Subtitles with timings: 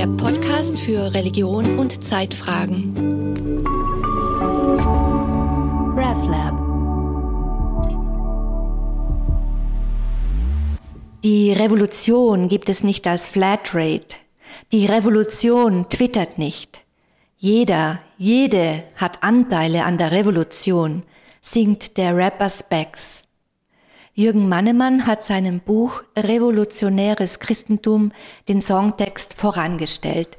[0.00, 2.96] der Podcast für Religion und Zeitfragen.
[5.94, 6.56] RevLab.
[11.22, 14.16] Die Revolution gibt es nicht als Flatrate.
[14.72, 16.80] Die Revolution twittert nicht.
[17.36, 21.02] Jeder, jede hat Anteile an der Revolution,
[21.42, 23.26] singt der Rapper Specs.
[24.14, 28.10] Jürgen Mannemann hat seinem Buch Revolutionäres Christentum
[28.48, 30.36] den Songtext vorangestellt.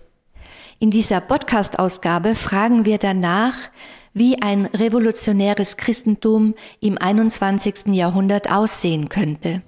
[0.80, 3.54] In dieser Podcast-Ausgabe fragen wir danach,
[4.14, 7.88] wie ein revolutionäres Christentum im 21.
[7.94, 9.62] Jahrhundert aussehen könnte.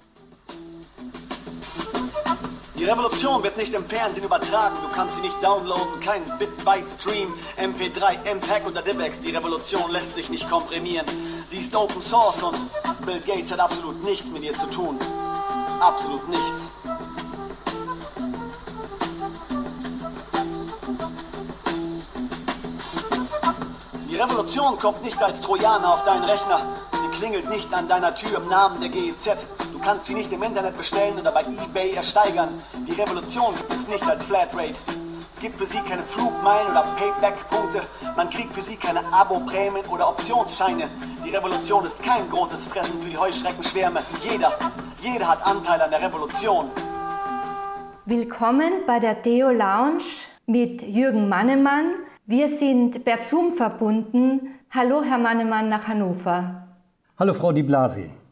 [2.83, 8.35] Die Revolution wird nicht im Fernsehen übertragen, du kannst sie nicht downloaden, kein Bit-Byte-Stream, MP3,
[8.35, 9.21] MPEG oder DivX.
[9.21, 11.05] Die Revolution lässt sich nicht komprimieren.
[11.47, 12.57] Sie ist Open Source und
[13.05, 14.99] Bill Gates hat absolut nichts mit ihr zu tun.
[15.79, 16.71] Absolut nichts.
[24.09, 26.59] Die Revolution kommt nicht als Trojaner auf deinen Rechner.
[26.91, 29.37] Sie klingelt nicht an deiner Tür im Namen der GEZ
[29.83, 32.49] kannst sie nicht im Internet bestellen oder bei eBay ersteigern.
[32.87, 34.75] Die Revolution gibt es nicht als Flatrate.
[35.27, 37.81] Es gibt für sie keine Flugmeilen oder Payback-Punkte.
[38.15, 40.87] Man kriegt für sie keine Abo-Prämien oder Optionsscheine.
[41.25, 43.99] Die Revolution ist kein großes Fressen für die Heuschreckenschwärme.
[44.23, 44.53] Jeder,
[45.01, 46.67] jeder hat Anteil an der Revolution.
[48.05, 50.03] Willkommen bei der Deo Lounge
[50.45, 51.95] mit Jürgen Mannemann.
[52.25, 54.59] Wir sind per Zoom verbunden.
[54.71, 56.67] Hallo, Herr Mannemann nach Hannover.
[57.19, 58.22] Hallo, Frau Di Blasi.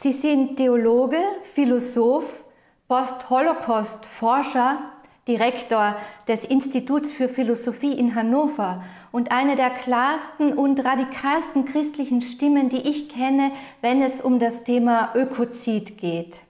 [0.00, 2.44] Sie sind Theologe, Philosoph,
[2.86, 4.78] Post-Holocaust-Forscher,
[5.26, 5.96] Direktor
[6.28, 12.88] des Instituts für Philosophie in Hannover und eine der klarsten und radikalsten christlichen Stimmen, die
[12.88, 16.42] ich kenne, wenn es um das Thema Ökozid geht.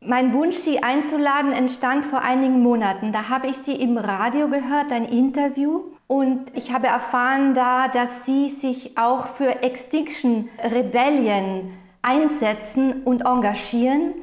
[0.00, 3.12] Mein Wunsch, Sie einzuladen, entstand vor einigen Monaten.
[3.12, 5.86] Da habe ich Sie im Radio gehört, ein Interview.
[6.06, 14.14] Und ich habe erfahren da, dass Sie sich auch für Extinction Rebellion einsetzen und engagieren.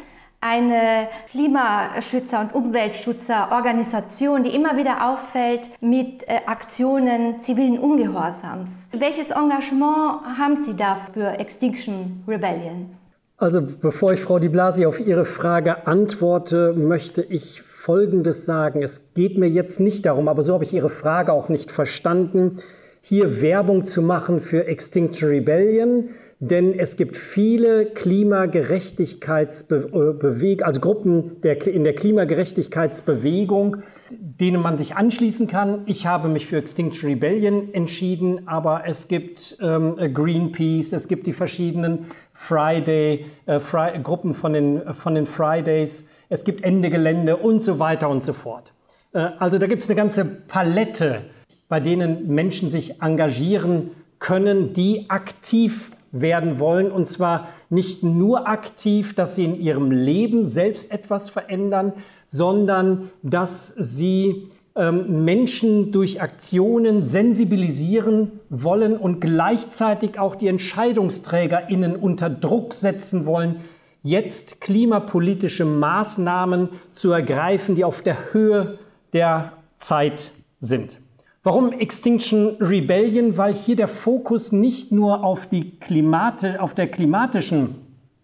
[0.41, 8.87] Eine Klimaschützer- und Umweltschutzerorganisation, die immer wieder auffällt mit äh, Aktionen zivilen Ungehorsams.
[8.93, 12.91] Welches Engagement haben Sie da für Extinction Rebellion?
[13.35, 18.81] Also bevor ich Frau Di Blasi auf Ihre Frage antworte, möchte ich Folgendes sagen.
[18.81, 22.57] Es geht mir jetzt nicht darum, aber so habe ich Ihre Frage auch nicht verstanden,
[23.01, 31.67] hier Werbung zu machen für Extinction Rebellion denn es gibt viele Klimagerechtigkeitsbewegungen, also Gruppen der,
[31.67, 35.81] in der Klimagerechtigkeitsbewegung, denen man sich anschließen kann.
[35.85, 41.33] Ich habe mich für Extinction Rebellion entschieden, aber es gibt ähm, Greenpeace, es gibt die
[41.33, 47.61] verschiedenen Friday, äh, Fri Gruppen von den, von den Fridays, es gibt Ende Gelände und
[47.61, 48.71] so weiter und so fort.
[49.11, 51.23] Äh, also da gibt es eine ganze Palette,
[51.67, 56.91] bei denen Menschen sich engagieren können, die aktiv werden wollen.
[56.91, 61.93] Und zwar nicht nur aktiv, dass sie in ihrem Leben selbst etwas verändern,
[62.27, 72.29] sondern dass sie ähm, Menschen durch Aktionen sensibilisieren wollen und gleichzeitig auch die EntscheidungsträgerInnen unter
[72.29, 73.57] Druck setzen wollen,
[74.03, 78.79] jetzt klimapolitische Maßnahmen zu ergreifen, die auf der Höhe
[79.13, 80.99] der Zeit sind.
[81.41, 83.37] Warum Extinction Rebellion?
[83.37, 87.75] Weil hier der Fokus nicht nur auf, die Klimate, auf der klimatischen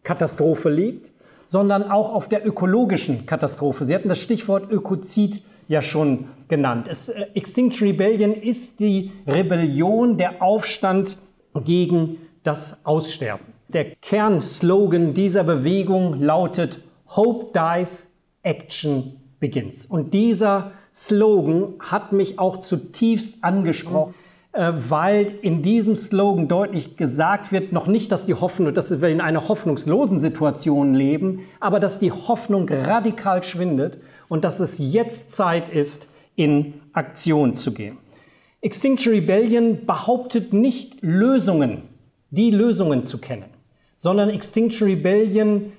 [0.04, 3.86] Katastrophe liegt, sondern auch auf der ökologischen Katastrophe.
[3.86, 6.88] Sie hatten das Stichwort Ökozid ja schon genannt.
[6.90, 11.18] Es, äh, Extinction Rebellion ist die Rebellion, der Aufstand
[11.64, 13.46] gegen das Aussterben.
[13.70, 16.80] Der Kernslogan dieser Bewegung lautet
[17.16, 18.12] Hope dies,
[18.44, 19.86] Action begins.
[19.86, 24.14] Und dieser Slogan hat mich auch zutiefst angesprochen,
[24.54, 29.10] äh, weil in diesem Slogan deutlich gesagt wird, noch nicht, dass die Hoffnung, dass wir
[29.10, 33.98] in einer hoffnungslosen Situation leben, aber dass die Hoffnung radikal schwindet
[34.30, 36.08] und dass es jetzt Zeit ist,
[36.38, 37.98] in Aktion zu gehen.
[38.62, 41.84] Extinction Rebellion behauptet nicht Lösungen,
[42.30, 43.46] die Lösungen zu kennen,
[43.98, 45.74] sondern Extinction Rebellion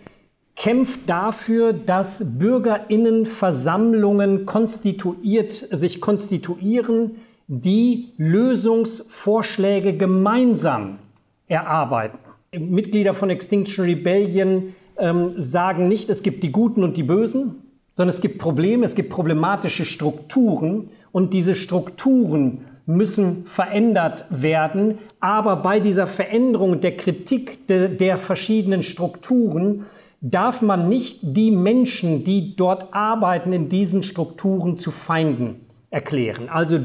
[0.57, 7.13] kämpft dafür, dass Bürgerinnenversammlungen konstituiert, sich konstituieren,
[7.47, 10.99] die Lösungsvorschläge gemeinsam
[11.47, 12.19] erarbeiten.
[12.59, 17.57] Mitglieder von Extinction Rebellion ähm, sagen nicht, es gibt die Guten und die Bösen,
[17.93, 24.99] sondern es gibt Probleme, es gibt problematische Strukturen und diese Strukturen müssen verändert werden.
[25.21, 29.85] Aber bei dieser Veränderung der Kritik de, der verschiedenen Strukturen
[30.31, 36.49] darf man nicht die Menschen, die dort arbeiten, in diesen Strukturen zu Feinden erklären.
[36.49, 36.81] Also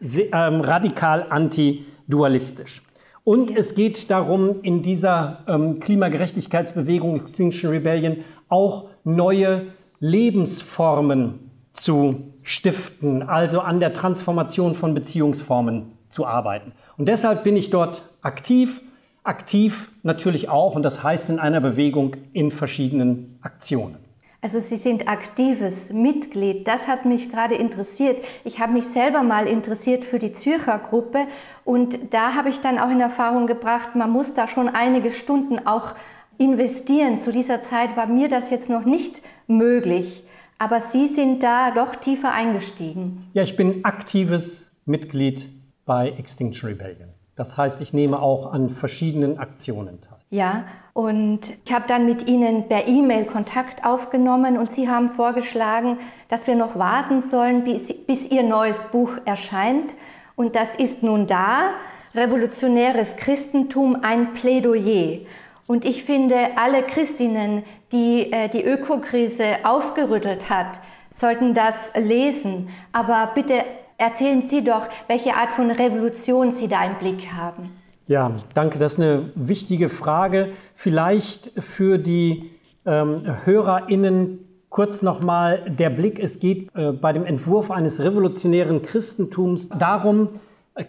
[0.00, 2.82] ähm, radikal anti-dualistisch.
[3.24, 8.18] Und es geht darum, in dieser ähm, Klimagerechtigkeitsbewegung Extinction Rebellion
[8.48, 9.66] auch neue
[9.98, 16.72] Lebensformen zu stiften, also an der Transformation von Beziehungsformen zu arbeiten.
[16.96, 18.80] Und deshalb bin ich dort aktiv,
[19.26, 23.96] aktiv natürlich auch, und das heißt in einer Bewegung in verschiedenen Aktionen.
[24.42, 26.68] Also Sie sind aktives Mitglied.
[26.68, 28.24] Das hat mich gerade interessiert.
[28.44, 31.26] Ich habe mich selber mal interessiert für die Zürcher Gruppe
[31.64, 35.66] und da habe ich dann auch in Erfahrung gebracht, man muss da schon einige Stunden
[35.66, 35.94] auch
[36.38, 37.18] investieren.
[37.18, 40.22] Zu dieser Zeit war mir das jetzt noch nicht möglich.
[40.58, 43.28] Aber Sie sind da doch tiefer eingestiegen.
[43.34, 45.48] Ja, ich bin aktives Mitglied
[45.84, 47.15] bei Extinction Rebellion.
[47.36, 50.16] Das heißt, ich nehme auch an verschiedenen Aktionen teil.
[50.30, 55.98] Ja, und ich habe dann mit Ihnen per E-Mail Kontakt aufgenommen und Sie haben vorgeschlagen,
[56.28, 59.94] dass wir noch warten sollen, bis, bis Ihr neues Buch erscheint.
[60.34, 61.70] Und das ist nun da,
[62.14, 65.20] Revolutionäres Christentum, ein Plädoyer.
[65.66, 67.62] Und ich finde, alle Christinnen,
[67.92, 70.80] die äh, die Ökokrise aufgerüttelt hat,
[71.10, 72.70] sollten das lesen.
[72.92, 73.64] Aber bitte
[73.98, 77.70] erzählen Sie doch, welche Art von Revolution Sie da im Blick haben.
[78.06, 78.78] Ja, danke.
[78.78, 80.50] Das ist eine wichtige Frage.
[80.74, 82.50] Vielleicht für die
[82.84, 86.18] ähm, HörerInnen kurz nochmal der Blick.
[86.18, 90.28] Es geht äh, bei dem Entwurf eines revolutionären Christentums darum,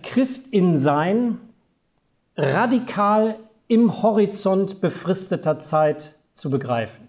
[0.03, 1.37] Christin sein
[2.35, 3.35] radikal
[3.67, 7.06] im Horizont befristeter Zeit zu begreifen.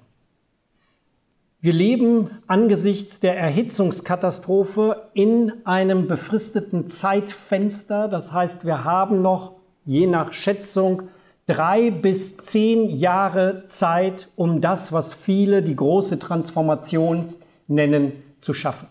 [1.60, 8.06] Wir leben angesichts der Erhitzungskatastrophe in einem befristeten Zeitfenster.
[8.06, 11.08] Das heißt, wir haben noch, je nach Schätzung,
[11.48, 17.26] drei bis zehn Jahre Zeit, um das, was viele die große Transformation
[17.66, 18.86] nennen, zu schaffen.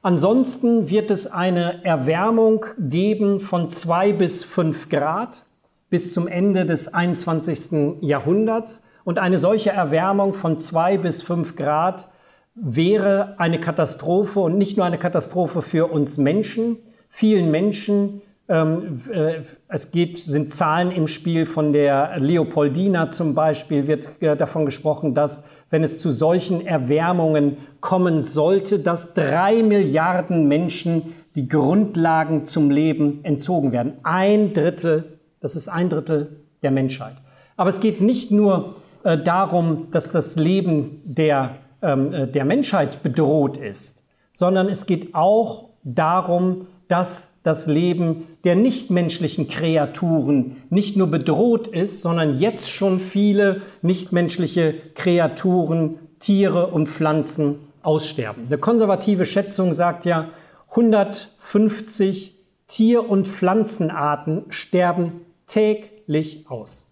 [0.00, 5.44] Ansonsten wird es eine Erwärmung geben von zwei bis fünf Grad
[5.90, 8.00] bis zum Ende des 21.
[8.02, 8.84] Jahrhunderts.
[9.06, 12.08] Und eine solche Erwärmung von zwei bis fünf Grad
[12.56, 18.20] wäre eine Katastrophe und nicht nur eine Katastrophe für uns Menschen, vielen Menschen.
[18.48, 24.36] Ähm, äh, es geht, sind Zahlen im Spiel von der Leopoldina zum Beispiel, wird äh,
[24.36, 31.48] davon gesprochen, dass wenn es zu solchen Erwärmungen kommen sollte, dass drei Milliarden Menschen die
[31.48, 33.94] Grundlagen zum Leben entzogen werden.
[34.02, 35.16] Ein Drittel
[35.46, 37.14] das ist ein Drittel der Menschheit.
[37.56, 38.74] Aber es geht nicht nur
[39.06, 45.14] äh, darum, dass das Leben der, ähm, äh, der Menschheit bedroht ist, sondern es geht
[45.14, 52.98] auch darum, dass das Leben der nichtmenschlichen Kreaturen nicht nur bedroht ist, sondern jetzt schon
[52.98, 58.46] viele nichtmenschliche Kreaturen, Tiere und Pflanzen aussterben.
[58.48, 60.30] Eine konservative Schätzung sagt ja,
[60.70, 62.34] 150
[62.66, 66.85] Tier- und Pflanzenarten sterben täglich aus.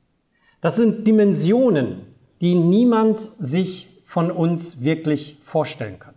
[0.64, 2.06] Das sind Dimensionen,
[2.40, 6.14] die niemand sich von uns wirklich vorstellen kann.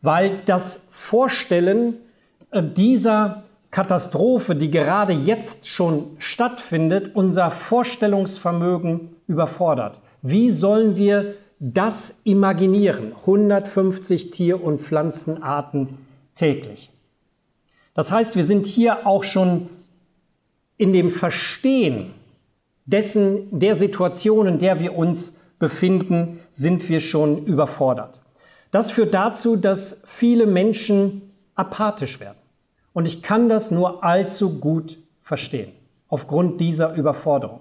[0.00, 1.98] Weil das Vorstellen
[2.52, 10.00] äh, dieser Katastrophe, die gerade jetzt schon stattfindet, unser Vorstellungsvermögen überfordert.
[10.22, 13.12] Wie sollen wir das imaginieren?
[13.12, 15.98] 150 Tier- und Pflanzenarten
[16.34, 16.90] täglich.
[17.92, 19.68] Das heißt, wir sind hier auch schon
[20.78, 22.14] in dem Verstehen
[22.90, 28.20] dessen, der Situation, in der wir uns befinden, sind wir schon überfordert.
[28.70, 31.22] Das führt dazu, dass viele Menschen
[31.54, 32.38] apathisch werden.
[32.92, 35.72] Und ich kann das nur allzu gut verstehen,
[36.08, 37.60] aufgrund dieser Überforderung.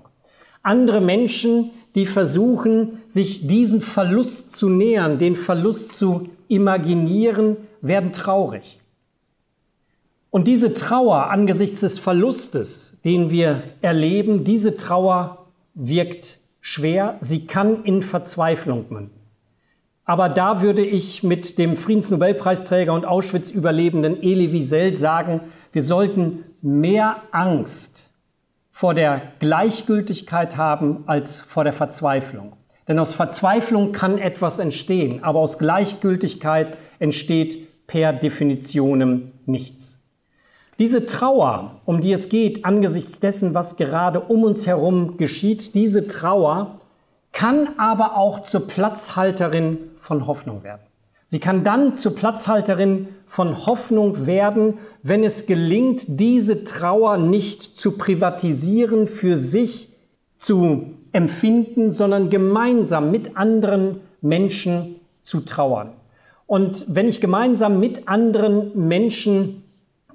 [0.63, 8.79] Andere Menschen, die versuchen, sich diesen Verlust zu nähern, den Verlust zu imaginieren, werden traurig.
[10.31, 17.83] Und diese Trauer angesichts des Verlustes, den wir erleben, diese Trauer wirkt schwer, sie kann
[17.83, 19.19] in Verzweiflung münden.
[20.05, 25.41] Aber da würde ich mit dem Friedensnobelpreisträger und Auschwitz-Überlebenden Elie Wiesel sagen,
[25.71, 28.09] wir sollten mehr Angst
[28.71, 32.53] vor der Gleichgültigkeit haben als vor der Verzweiflung.
[32.87, 39.98] Denn aus Verzweiflung kann etwas entstehen, aber aus Gleichgültigkeit entsteht per Definition nichts.
[40.79, 46.07] Diese Trauer, um die es geht, angesichts dessen, was gerade um uns herum geschieht, diese
[46.07, 46.79] Trauer
[47.33, 50.81] kann aber auch zur Platzhalterin von Hoffnung werden.
[51.25, 57.91] Sie kann dann zur Platzhalterin von Hoffnung werden, wenn es gelingt, diese Trauer nicht zu
[57.97, 59.89] privatisieren, für sich
[60.35, 65.91] zu empfinden, sondern gemeinsam mit anderen Menschen zu trauern.
[66.47, 69.58] Und wenn ich gemeinsam mit anderen Menschen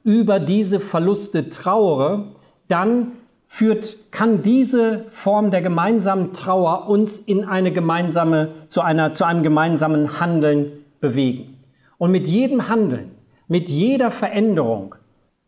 [0.05, 2.35] über diese Verluste trauere,
[2.69, 3.13] dann
[3.47, 9.43] führt, kann diese Form der gemeinsamen Trauer uns in eine gemeinsame, zu einer, zu einem
[9.43, 11.59] gemeinsamen Handeln bewegen.
[11.99, 13.13] Und mit jedem Handeln,
[13.49, 14.95] mit jeder Veränderung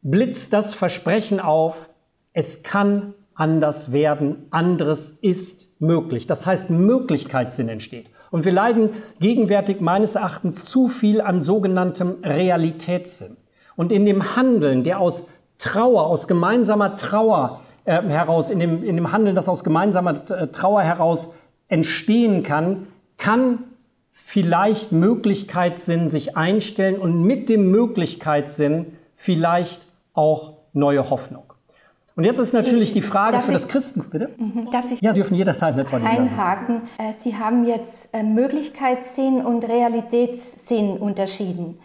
[0.02, 1.90] blitzt das Versprechen auf,
[2.32, 6.26] es kann anders werden, anderes ist möglich.
[6.26, 8.08] Das heißt, Möglichkeitssinn entsteht.
[8.30, 13.36] Und wir leiden gegenwärtig meines Erachtens zu viel an sogenanntem Realitätssinn.
[13.76, 15.28] Und in dem Handeln, der aus
[15.58, 20.48] Trauer, aus gemeinsamer Trauer äh, heraus, in dem, in dem Handeln, das aus gemeinsamer äh,
[20.48, 21.34] Trauer heraus
[21.68, 22.86] entstehen kann,
[23.18, 23.58] kann
[24.10, 31.44] vielleicht Möglichkeitssinn sich einstellen und mit dem Möglichkeitssinn vielleicht auch neue Hoffnung.
[32.16, 34.30] Und jetzt ist natürlich Sie, die Frage für ich, das Christen, bitte?
[34.38, 34.70] Mhm.
[34.72, 36.82] Darf ich ja, Sie dürfen jederzeit eine einhaken?
[36.98, 41.78] Äh, Sie haben jetzt äh, Möglichkeitssinn und Realitätssinn unterschieden.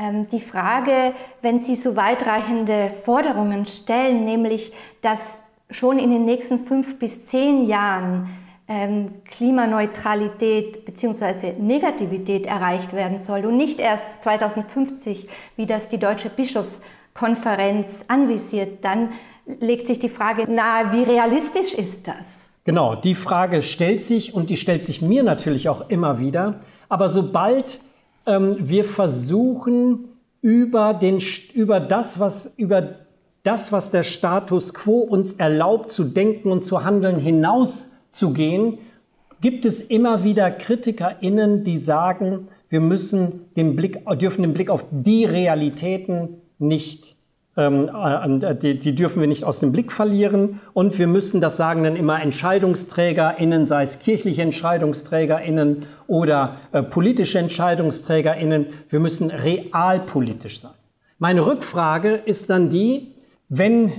[0.00, 5.38] Ähm, die Frage, wenn Sie so weitreichende Forderungen stellen, nämlich, dass
[5.70, 8.28] schon in den nächsten fünf bis zehn Jahren
[8.66, 11.52] ähm, Klimaneutralität bzw.
[11.58, 19.10] Negativität erreicht werden soll und nicht erst 2050, wie das die Deutsche Bischofskonferenz anvisiert, dann
[19.58, 22.50] legt sich die Frage nahe, wie realistisch ist das?
[22.64, 26.60] Genau, die Frage stellt sich und die stellt sich mir natürlich auch immer wieder.
[26.88, 27.80] Aber sobald
[28.26, 30.08] ähm, wir versuchen,
[30.42, 31.20] über, den,
[31.54, 32.94] über, das, was, über
[33.42, 38.78] das, was der Status quo uns erlaubt zu denken und zu handeln, hinauszugehen,
[39.40, 44.84] gibt es immer wieder KritikerInnen, die sagen, wir müssen den Blick, dürfen den Blick auf
[44.90, 47.16] die Realitäten nicht
[47.56, 50.60] die, die, dürfen wir nicht aus dem Blick verlieren.
[50.72, 57.38] Und wir müssen, das sagen dann immer EntscheidungsträgerInnen, sei es kirchliche EntscheidungsträgerInnen oder äh, politische
[57.40, 60.72] EntscheidungsträgerInnen, wir müssen realpolitisch sein.
[61.18, 63.14] Meine Rückfrage ist dann die,
[63.48, 63.92] wenn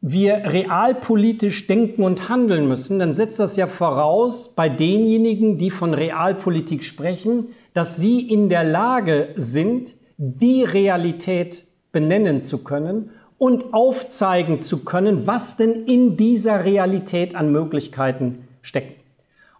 [0.00, 5.92] wir realpolitisch denken und handeln müssen, dann setzt das ja voraus bei denjenigen, die von
[5.92, 14.60] Realpolitik sprechen, dass sie in der Lage sind, die Realität benennen zu können und aufzeigen
[14.60, 19.00] zu können, was denn in dieser Realität an Möglichkeiten steckt.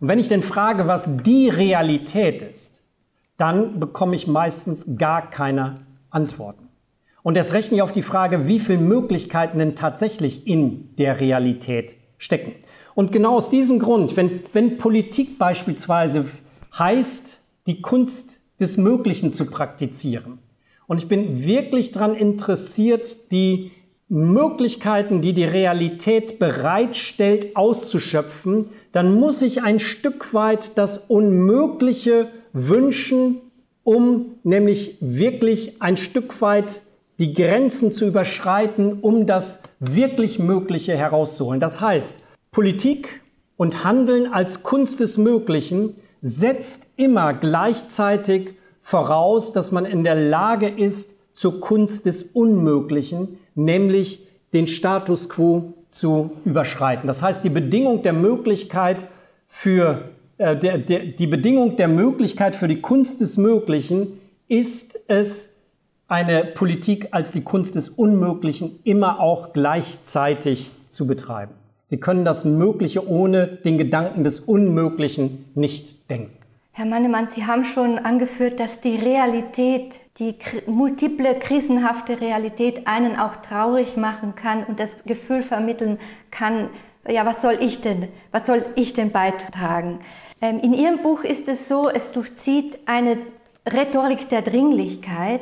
[0.00, 2.82] Und wenn ich denn frage, was die Realität ist,
[3.36, 5.80] dann bekomme ich meistens gar keine
[6.10, 6.68] Antworten.
[7.22, 11.96] Und erst recht nicht auf die Frage, wie viele Möglichkeiten denn tatsächlich in der Realität
[12.16, 12.52] stecken.
[12.94, 16.24] Und genau aus diesem Grund, wenn, wenn Politik beispielsweise
[16.76, 20.38] heißt, die Kunst des Möglichen zu praktizieren,
[20.88, 23.70] und ich bin wirklich daran interessiert, die
[24.08, 33.36] Möglichkeiten, die die Realität bereitstellt, auszuschöpfen, dann muss ich ein Stück weit das Unmögliche wünschen,
[33.84, 36.80] um nämlich wirklich ein Stück weit
[37.18, 41.60] die Grenzen zu überschreiten, um das wirklich Mögliche herauszuholen.
[41.60, 42.16] Das heißt,
[42.50, 43.20] Politik
[43.58, 48.54] und Handeln als Kunst des Möglichen setzt immer gleichzeitig
[48.88, 55.74] voraus, dass man in der Lage ist, zur Kunst des Unmöglichen, nämlich den Status quo
[55.90, 57.06] zu überschreiten.
[57.06, 59.04] Das heißt, die Bedingung der Möglichkeit
[59.46, 64.18] für äh, der, der, die Bedingung der Möglichkeit für die Kunst des Möglichen
[64.48, 65.50] ist es,
[66.06, 71.52] eine Politik als die Kunst des Unmöglichen immer auch gleichzeitig zu betreiben.
[71.84, 76.37] Sie können das Mögliche ohne den Gedanken des Unmöglichen nicht denken.
[76.78, 80.36] Herr Mannemann, Sie haben schon angeführt, dass die Realität, die
[80.68, 85.98] multiple, krisenhafte Realität einen auch traurig machen kann und das Gefühl vermitteln
[86.30, 86.70] kann,
[87.08, 89.98] ja, was soll ich denn, was soll ich denn beitragen?
[90.40, 93.18] Ähm, in Ihrem Buch ist es so, es durchzieht eine
[93.66, 95.40] Rhetorik der Dringlichkeit,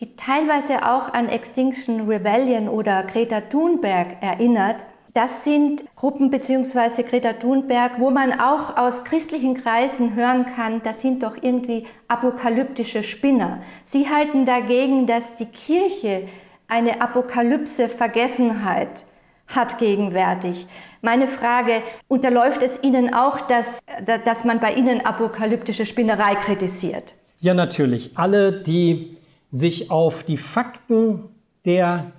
[0.00, 7.04] die teilweise auch an Extinction Rebellion oder Greta Thunberg erinnert, das sind Gruppen bzw.
[7.04, 13.04] Greta Thunberg, wo man auch aus christlichen Kreisen hören kann, das sind doch irgendwie apokalyptische
[13.04, 13.60] Spinner.
[13.84, 16.26] Sie halten dagegen, dass die Kirche
[16.66, 19.04] eine Apokalypse-Vergessenheit
[19.46, 20.66] hat gegenwärtig.
[21.00, 23.78] Meine Frage, unterläuft es Ihnen auch, dass,
[24.24, 27.14] dass man bei Ihnen apokalyptische Spinnerei kritisiert?
[27.38, 28.18] Ja, natürlich.
[28.18, 29.16] Alle, die
[29.50, 31.28] sich auf die Fakten
[31.66, 32.10] der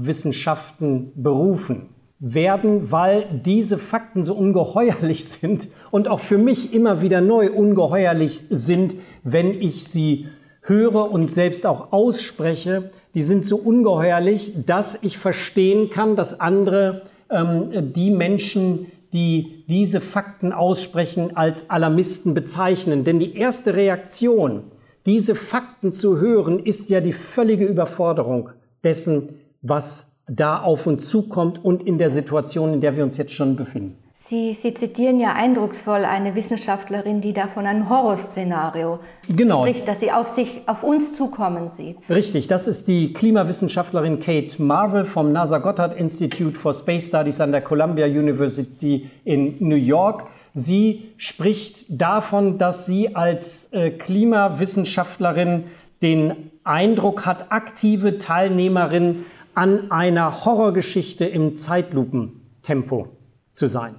[0.00, 1.88] Klimawissenschaften berufen,
[2.18, 8.44] werden, weil diese Fakten so ungeheuerlich sind und auch für mich immer wieder neu ungeheuerlich
[8.50, 10.28] sind, wenn ich sie
[10.62, 12.90] höre und selbst auch ausspreche.
[13.14, 20.00] Die sind so ungeheuerlich, dass ich verstehen kann, dass andere ähm, die Menschen, die diese
[20.00, 23.02] Fakten aussprechen, als Alarmisten bezeichnen.
[23.02, 24.62] Denn die erste Reaktion,
[25.06, 28.50] diese Fakten zu hören, ist ja die völlige Überforderung
[28.84, 33.32] dessen, was da auf uns zukommt und in der Situation, in der wir uns jetzt
[33.32, 33.96] schon befinden.
[34.22, 39.00] Sie, Sie, zitieren ja eindrucksvoll eine Wissenschaftlerin, die da von einem Horrorszenario
[39.34, 39.62] genau.
[39.62, 41.96] spricht, dass sie auf, sich, auf uns zukommen sieht.
[42.10, 47.50] Richtig, das ist die Klimawissenschaftlerin Kate Marvel vom NASA Goddard Institute for Space Studies an
[47.50, 50.26] der Columbia University in New York.
[50.52, 55.64] Sie spricht davon, dass sie als äh, Klimawissenschaftlerin
[56.02, 59.24] den Eindruck hat, aktive Teilnehmerin
[59.54, 63.08] an einer Horrorgeschichte im Zeitlupentempo
[63.52, 63.94] zu sein.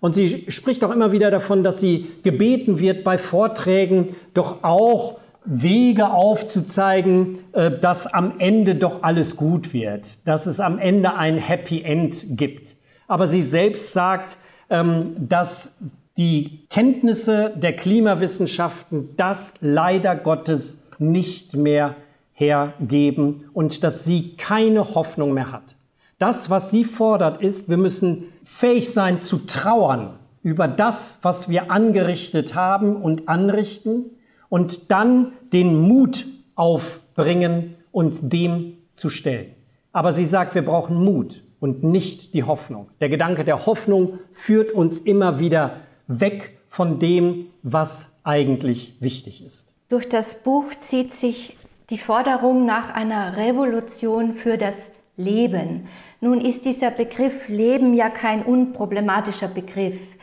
[0.00, 5.18] Und sie spricht auch immer wieder davon, dass sie gebeten wird, bei Vorträgen doch auch
[5.44, 11.38] Wege aufzuzeigen, äh, dass am Ende doch alles gut wird, dass es am Ende ein
[11.38, 12.76] Happy End gibt.
[13.06, 14.36] Aber sie selbst sagt,
[14.68, 15.76] ähm, dass
[16.18, 21.94] die Kenntnisse der Klimawissenschaften das leider Gottes nicht mehr
[22.36, 25.74] hergeben und dass sie keine Hoffnung mehr hat.
[26.18, 31.70] Das, was sie fordert, ist, wir müssen fähig sein zu trauern über das, was wir
[31.70, 34.10] angerichtet haben und anrichten
[34.48, 39.54] und dann den Mut aufbringen, uns dem zu stellen.
[39.92, 42.90] Aber sie sagt, wir brauchen Mut und nicht die Hoffnung.
[43.00, 49.74] Der Gedanke der Hoffnung führt uns immer wieder weg von dem, was eigentlich wichtig ist.
[49.88, 51.56] Durch das Buch zieht sich
[51.90, 55.86] die Forderung nach einer Revolution für das Leben.
[56.20, 60.16] Nun ist dieser Begriff Leben ja kein unproblematischer Begriff.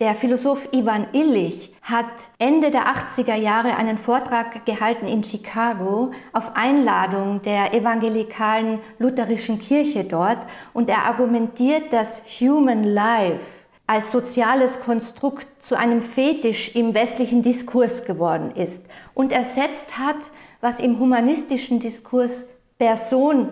[0.00, 2.06] Der Philosoph Ivan Illich hat
[2.38, 10.04] Ende der 80er Jahre einen Vortrag gehalten in Chicago auf Einladung der evangelikalen lutherischen Kirche
[10.04, 10.38] dort
[10.72, 13.59] und er argumentiert, dass Human Life
[13.90, 20.78] als soziales Konstrukt zu einem Fetisch im westlichen Diskurs geworden ist und ersetzt hat, was
[20.78, 22.46] im humanistischen Diskurs
[22.78, 23.48] Person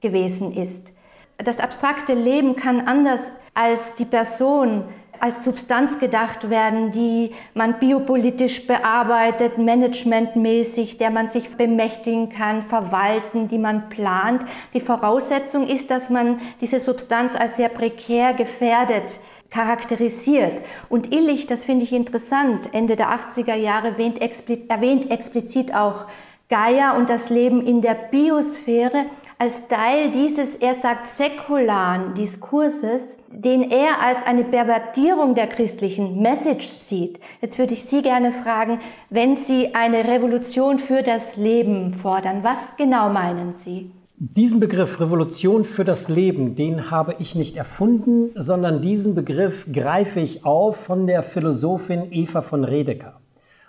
[0.00, 0.92] gewesen ist.
[1.38, 4.84] Das abstrakte Leben kann anders als die Person
[5.18, 13.48] als Substanz gedacht werden, die man biopolitisch bearbeitet, managementmäßig, der man sich bemächtigen kann, verwalten,
[13.48, 14.44] die man plant.
[14.72, 19.18] Die Voraussetzung ist, dass man diese Substanz als sehr prekär gefährdet
[19.50, 20.62] charakterisiert.
[20.88, 24.20] Und Illich, das finde ich interessant, Ende der 80er Jahre erwähnt,
[24.68, 26.06] erwähnt explizit auch
[26.48, 29.06] Gaia und das Leben in der Biosphäre
[29.38, 36.66] als Teil dieses, er sagt, säkularen Diskurses, den er als eine Pervertierung der christlichen Message
[36.66, 37.20] sieht.
[37.40, 42.76] Jetzt würde ich Sie gerne fragen, wenn Sie eine Revolution für das Leben fordern, was
[42.76, 43.92] genau meinen Sie?
[44.22, 50.20] Diesen Begriff Revolution für das Leben, den habe ich nicht erfunden, sondern diesen Begriff greife
[50.20, 53.18] ich auf von der Philosophin Eva von Redeker.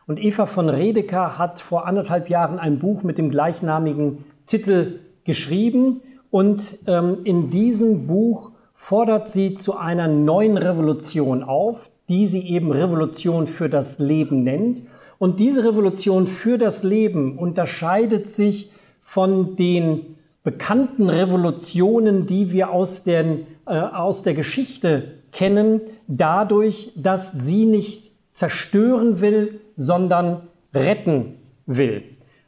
[0.07, 6.01] Und Eva von Redeker hat vor anderthalb Jahren ein Buch mit dem gleichnamigen Titel geschrieben
[6.31, 12.73] und ähm, in diesem Buch fordert sie zu einer neuen Revolution auf, die sie eben
[12.73, 14.83] Revolution für das Leben nennt.
[15.17, 18.69] Und diese Revolution für das Leben unterscheidet sich
[19.01, 27.31] von den bekannten Revolutionen, die wir aus, den, äh, aus der Geschichte kennen, dadurch, dass
[27.31, 32.03] sie nicht zerstören will, sondern retten will.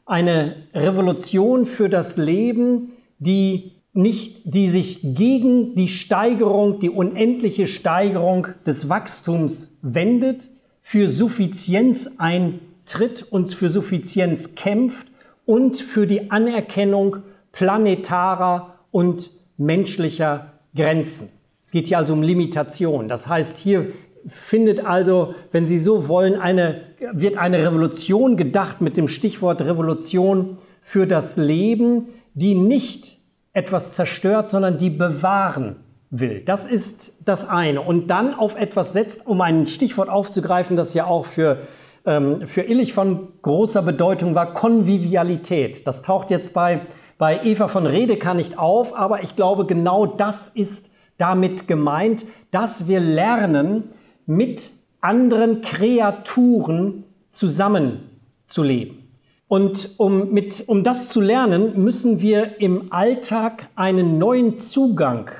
[0.05, 8.47] Eine Revolution für das Leben, die nicht, die sich gegen die Steigerung, die unendliche Steigerung
[8.65, 10.49] des Wachstums wendet,
[10.81, 15.07] für Suffizienz eintritt und für Suffizienz kämpft
[15.45, 17.17] und für die Anerkennung
[17.53, 21.29] planetarer und menschlicher Grenzen.
[21.61, 23.07] Es geht hier also um Limitation.
[23.07, 23.87] Das heißt, hier
[24.27, 26.81] findet also, wenn Sie so wollen, eine,
[27.13, 33.19] wird eine Revolution gedacht mit dem Stichwort Revolution für das Leben, die nicht
[33.53, 35.77] etwas zerstört, sondern die bewahren
[36.09, 36.41] will.
[36.41, 37.81] Das ist das eine.
[37.81, 41.59] Und dann auf etwas setzt, um ein Stichwort aufzugreifen, das ja auch für,
[42.05, 45.85] ähm, für Illich von großer Bedeutung war, Konvivialität.
[45.87, 46.81] Das taucht jetzt bei,
[47.23, 52.89] bei Eva von Redeker nicht auf, aber ich glaube, genau das ist damit gemeint, dass
[52.89, 53.91] wir lernen,
[54.25, 59.07] mit anderen Kreaturen zusammenzuleben.
[59.47, 65.31] Und um, mit, um das zu lernen, müssen wir im Alltag einen neuen Zugang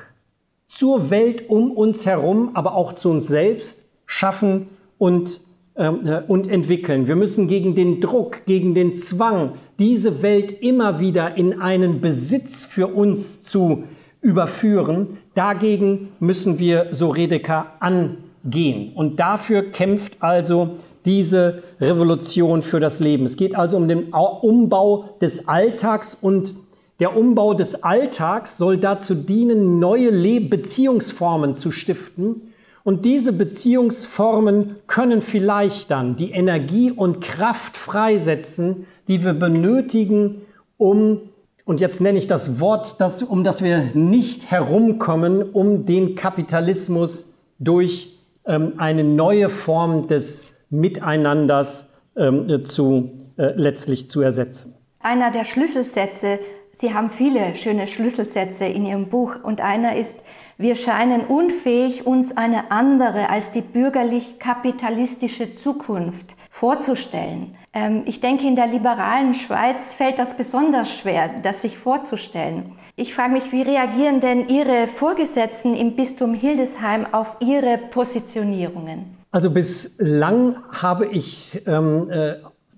[0.64, 5.42] zur Welt um uns herum, aber auch zu uns selbst schaffen und,
[5.74, 7.08] und entwickeln.
[7.08, 12.64] Wir müssen gegen den Druck, gegen den Zwang, diese Welt immer wieder in einen Besitz
[12.64, 13.82] für uns zu
[14.20, 18.92] überführen, dagegen müssen wir, so Redeker, an gehen.
[18.94, 23.24] Und dafür kämpft also diese Revolution für das Leben.
[23.24, 26.54] Es geht also um den Umbau des Alltags und
[27.00, 32.53] der Umbau des Alltags soll dazu dienen, neue Le Beziehungsformen zu stiften.
[32.84, 40.42] Und diese Beziehungsformen können vielleicht dann die Energie und Kraft freisetzen, die wir benötigen,
[40.76, 41.22] um,
[41.64, 47.32] und jetzt nenne ich das Wort, das, um das wir nicht herumkommen, um den Kapitalismus
[47.58, 54.74] durch ähm, eine neue Form des Miteinanders ähm, zu, äh, letztlich zu ersetzen.
[54.98, 56.38] Einer der Schlüsselsätze
[56.76, 60.16] Sie haben viele schöne Schlüsselsätze in Ihrem Buch und einer ist,
[60.56, 67.56] wir scheinen unfähig, uns eine andere als die bürgerlich-kapitalistische Zukunft vorzustellen.
[67.72, 72.72] Ähm, ich denke, in der liberalen Schweiz fällt das besonders schwer, das sich vorzustellen.
[72.94, 79.16] Ich frage mich, wie reagieren denn Ihre Vorgesetzten im Bistum Hildesheim auf Ihre Positionierungen?
[79.32, 82.36] Also bislang habe ich ähm, äh,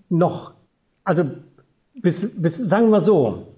[0.09, 0.55] noch,
[1.05, 1.25] also
[1.95, 3.49] bis, bis, sagen wir so,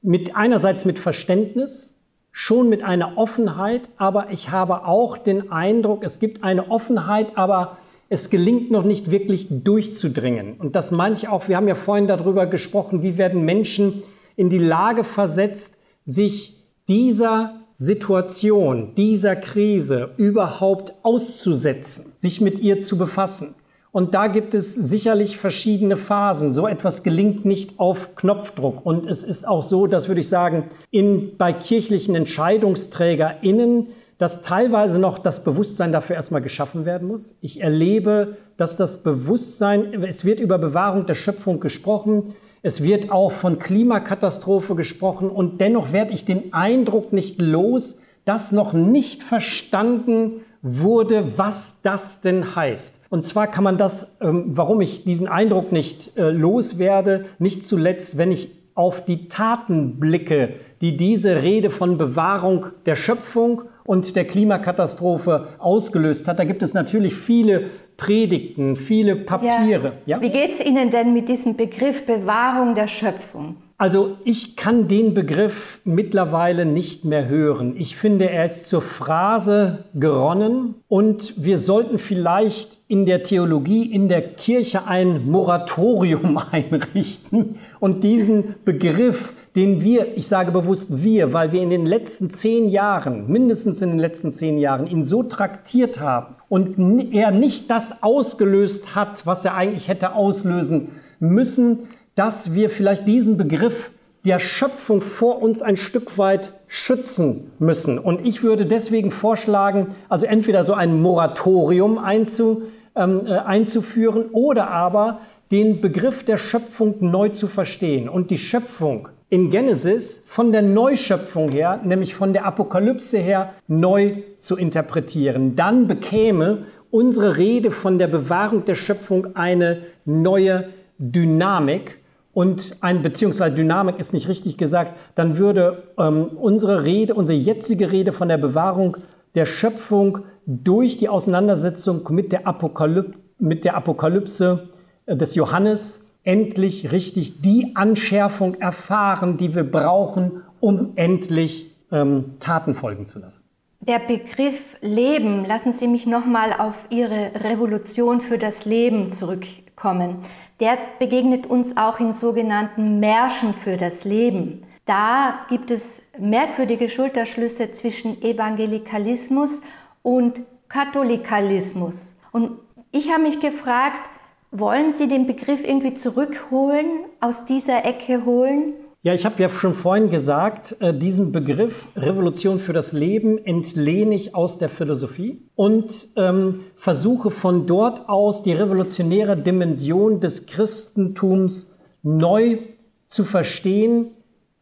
[0.00, 1.95] mit einerseits mit Verständnis,
[2.38, 7.78] schon mit einer Offenheit, aber ich habe auch den Eindruck, es gibt eine Offenheit, aber
[8.10, 10.58] es gelingt noch nicht wirklich durchzudringen.
[10.58, 14.02] Und das meine ich auch, wir haben ja vorhin darüber gesprochen, wie werden Menschen
[14.36, 22.98] in die Lage versetzt, sich dieser Situation, dieser Krise überhaupt auszusetzen, sich mit ihr zu
[22.98, 23.54] befassen.
[23.96, 26.52] Und da gibt es sicherlich verschiedene Phasen.
[26.52, 28.84] So etwas gelingt nicht auf Knopfdruck.
[28.84, 34.98] Und es ist auch so, das würde ich sagen, in, bei kirchlichen EntscheidungsträgerInnen, dass teilweise
[34.98, 37.38] noch das Bewusstsein dafür erstmal geschaffen werden muss.
[37.40, 43.32] Ich erlebe, dass das Bewusstsein, es wird über Bewahrung der Schöpfung gesprochen, es wird auch
[43.32, 50.42] von Klimakatastrophe gesprochen und dennoch werde ich den Eindruck nicht los, dass noch nicht verstanden
[50.66, 52.96] wurde, was das denn heißt.
[53.08, 58.18] Und zwar kann man das, ähm, warum ich diesen Eindruck nicht äh, loswerde, nicht zuletzt,
[58.18, 64.26] wenn ich auf die Taten blicke, die diese Rede von Bewahrung der Schöpfung und der
[64.26, 66.38] Klimakatastrophe ausgelöst hat.
[66.38, 69.94] Da gibt es natürlich viele Predigten, viele Papiere.
[70.06, 70.16] Ja.
[70.16, 70.22] Ja?
[70.22, 73.56] Wie geht es Ihnen denn mit diesem Begriff Bewahrung der Schöpfung?
[73.78, 77.74] Also ich kann den Begriff mittlerweile nicht mehr hören.
[77.76, 84.08] Ich finde, er ist zur Phrase geronnen und wir sollten vielleicht in der Theologie, in
[84.08, 91.50] der Kirche ein Moratorium einrichten und diesen Begriff, den wir, ich sage bewusst wir, weil
[91.50, 95.98] wir in den letzten zehn Jahren, mindestens in den letzten zehn Jahren, ihn so traktiert
[95.98, 100.88] haben und er nicht das ausgelöst hat, was er eigentlich hätte auslösen
[101.20, 103.90] müssen, dass wir vielleicht diesen Begriff
[104.26, 107.98] der Schöpfung vor uns ein Stück weit schützen müssen.
[107.98, 112.64] Und ich würde deswegen vorschlagen, also entweder so ein Moratorium einzu,
[112.94, 115.20] ähm, äh, einzuführen oder aber
[115.52, 121.50] den Begriff der Schöpfung neu zu verstehen und die Schöpfung in Genesis von der Neuschöpfung
[121.50, 125.56] her, nämlich von der Apokalypse her, neu zu interpretieren.
[125.56, 131.98] Dann bekäme unsere Rede von der Bewahrung der Schöpfung eine neue Dynamik
[132.32, 137.90] und ein, beziehungsweise Dynamik ist nicht richtig gesagt, dann würde ähm, unsere Rede, unsere jetzige
[137.90, 138.98] Rede von der Bewahrung
[139.34, 144.68] der Schöpfung durch die Auseinandersetzung mit der, Apokalyp mit der Apokalypse
[145.06, 152.74] äh, des Johannes endlich richtig die Anschärfung erfahren, die wir brauchen, um endlich ähm, Taten
[152.74, 153.44] folgen zu lassen.
[153.80, 160.18] Der Begriff Leben, lassen Sie mich nochmal auf Ihre Revolution für das Leben zurückkommen
[160.60, 164.62] der begegnet uns auch in sogenannten Märschen für das Leben.
[164.86, 169.60] Da gibt es merkwürdige Schulterschlüsse zwischen Evangelikalismus
[170.02, 172.14] und Katholikalismus.
[172.32, 172.52] Und
[172.92, 174.08] ich habe mich gefragt,
[174.50, 176.86] wollen Sie den Begriff irgendwie zurückholen,
[177.20, 178.74] aus dieser Ecke holen?
[179.02, 184.16] Ja, ich habe ja schon vorhin gesagt, äh, diesen Begriff Revolution für das Leben entlehne
[184.16, 191.70] ich aus der Philosophie und ähm, versuche von dort aus die revolutionäre Dimension des Christentums
[192.02, 192.58] neu
[193.06, 194.10] zu verstehen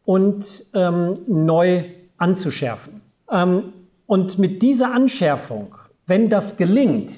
[0.03, 1.85] und ähm, neu
[2.17, 3.01] anzuschärfen.
[3.31, 3.73] Ähm,
[4.05, 5.73] und mit dieser Anschärfung,
[6.05, 7.11] wenn das gelingt,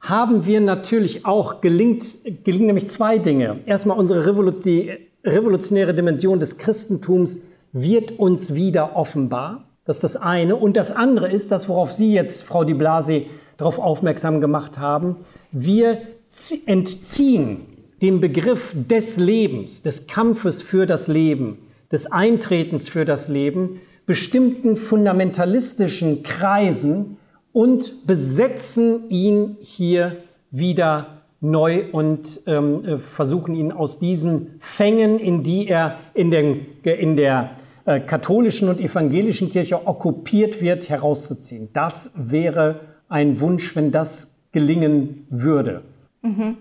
[0.00, 2.04] haben wir natürlich auch gelingt,
[2.44, 3.60] gelingen nämlich zwei Dinge.
[3.66, 4.90] Erstmal unsere Revolution,
[5.24, 7.40] revolutionäre Dimension des Christentums
[7.72, 9.68] wird uns wieder offenbar.
[9.84, 10.56] Das ist das eine.
[10.56, 15.16] Und das andere ist, das, worauf Sie jetzt, Frau Di Blasi, darauf aufmerksam gemacht haben.
[15.52, 16.00] Wir
[16.66, 17.66] entziehen
[18.00, 21.58] dem Begriff des Lebens, des Kampfes für das Leben,
[21.92, 27.18] des Eintretens für das Leben, bestimmten fundamentalistischen Kreisen
[27.52, 30.18] und besetzen ihn hier
[30.50, 36.66] wieder neu und ähm, äh, versuchen ihn aus diesen Fängen, in die er in, den,
[36.82, 41.70] in der äh, katholischen und evangelischen Kirche okkupiert wird, herauszuziehen.
[41.72, 45.82] Das wäre ein Wunsch, wenn das gelingen würde.
[46.22, 46.58] Mhm.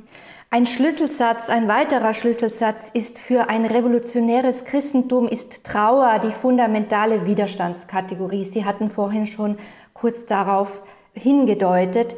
[0.52, 8.45] Ein Schlüsselsatz, ein weiterer Schlüsselsatz ist für ein revolutionäres Christentum ist Trauer die fundamentale Widerstandskategorie.
[8.45, 9.58] Sie hatten vorhin schon
[10.00, 10.82] kurz darauf
[11.14, 12.16] hingedeutet.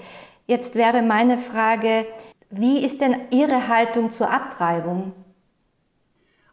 [0.47, 2.05] Jetzt wäre meine Frage,
[2.49, 5.13] wie ist denn Ihre Haltung zur Abtreibung?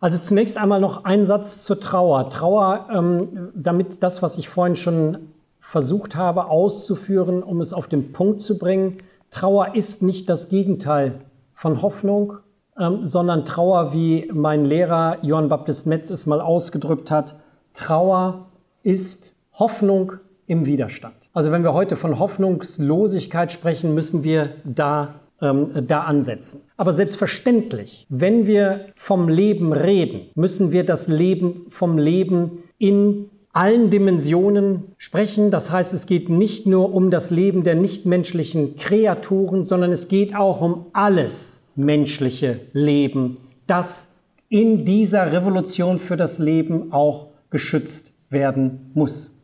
[0.00, 2.30] Also zunächst einmal noch ein Satz zur Trauer.
[2.30, 8.12] Trauer, ähm, damit das, was ich vorhin schon versucht habe auszuführen, um es auf den
[8.12, 8.98] Punkt zu bringen,
[9.30, 11.20] Trauer ist nicht das Gegenteil
[11.52, 12.34] von Hoffnung,
[12.78, 17.34] ähm, sondern Trauer, wie mein Lehrer Johann Baptist Metz es mal ausgedrückt hat,
[17.74, 18.46] Trauer
[18.84, 20.12] ist Hoffnung
[20.48, 21.14] im Widerstand.
[21.32, 26.62] Also wenn wir heute von Hoffnungslosigkeit sprechen, müssen wir da ähm, da ansetzen.
[26.76, 33.90] Aber selbstverständlich, wenn wir vom Leben reden, müssen wir das Leben vom Leben in allen
[33.90, 35.50] Dimensionen sprechen.
[35.50, 40.34] Das heißt, es geht nicht nur um das Leben der nichtmenschlichen Kreaturen, sondern es geht
[40.34, 44.08] auch um alles menschliche Leben, das
[44.48, 49.37] in dieser Revolution für das Leben auch geschützt werden muss.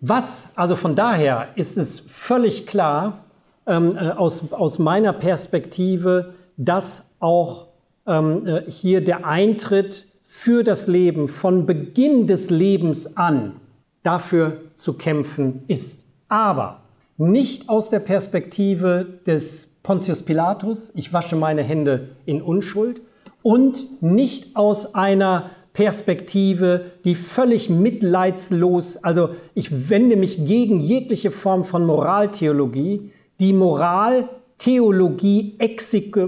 [0.00, 3.24] Was, also von daher ist es völlig klar,
[3.66, 7.68] ähm, äh, aus, aus meiner Perspektive, dass auch
[8.06, 13.60] ähm, äh, hier der Eintritt für das Leben von Beginn des Lebens an
[14.02, 16.06] dafür zu kämpfen ist.
[16.28, 16.80] Aber
[17.18, 23.02] nicht aus der Perspektive des Pontius Pilatus, ich wasche meine Hände in Unschuld,
[23.42, 31.62] und nicht aus einer Perspektive, die völlig mitleidslos, also ich wende mich gegen jegliche Form
[31.64, 35.56] von Moraltheologie, die Moraltheologie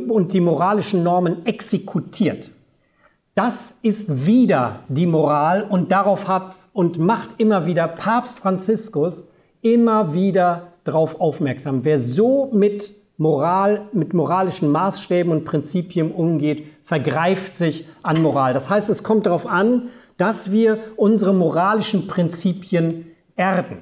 [0.08, 2.52] und die moralischen Normen exekutiert.
[3.34, 9.26] Das ist wieder die Moral und darauf hat und macht immer wieder Papst Franziskus
[9.62, 11.84] immer wieder darauf aufmerksam.
[11.84, 18.52] Wer so mit Moral, mit moralischen Maßstäben und Prinzipien umgeht, vergreift sich an Moral.
[18.54, 23.78] Das heißt, es kommt darauf an, dass wir unsere moralischen Prinzipien erden.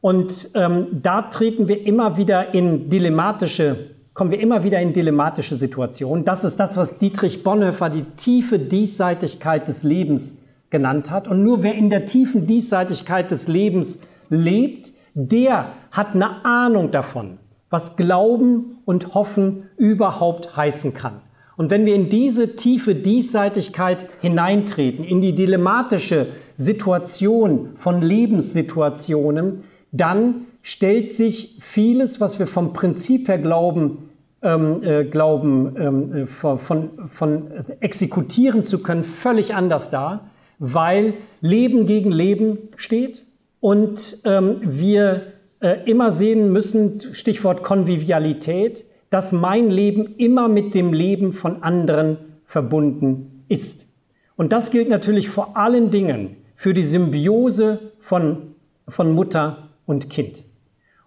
[0.00, 5.56] Und ähm, da treten wir immer wieder in dilemmatische, kommen wir immer wieder in dilemmatische
[5.56, 6.24] Situationen.
[6.24, 10.38] Das ist das, was Dietrich Bonhoeffer die tiefe Diesseitigkeit des Lebens
[10.70, 11.26] genannt hat.
[11.26, 17.38] Und nur wer in der tiefen Diesseitigkeit des Lebens lebt, der hat eine Ahnung davon,
[17.70, 21.20] was Glauben und Hoffen überhaupt heißen kann.
[21.56, 30.46] Und wenn wir in diese tiefe Diesseitigkeit hineintreten, in die dilemmatische Situation von Lebenssituationen, dann
[30.62, 37.08] stellt sich vieles, was wir vom Prinzip her glauben, ähm, äh, glauben ähm, äh, von,
[37.08, 37.50] von
[37.80, 43.24] exekutieren zu können, völlig anders dar, weil Leben gegen Leben steht
[43.60, 51.32] und ähm, wir immer sehen müssen, Stichwort Konvivialität, dass mein Leben immer mit dem Leben
[51.32, 53.88] von anderen verbunden ist.
[54.36, 58.54] Und das gilt natürlich vor allen Dingen für die Symbiose von,
[58.86, 60.44] von Mutter und Kind.